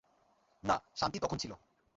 না, 0.63 0.75
শান্তি 0.95 1.17
তখন 1.19 1.37
ছিল! 1.37 1.51